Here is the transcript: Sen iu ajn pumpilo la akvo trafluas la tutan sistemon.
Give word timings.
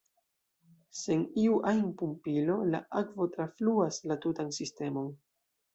Sen 0.99 1.21
iu 1.41 1.59
ajn 1.73 1.83
pumpilo 2.01 2.57
la 2.73 2.83
akvo 3.03 3.31
trafluas 3.37 4.05
la 4.13 4.23
tutan 4.27 4.55
sistemon. 4.61 5.17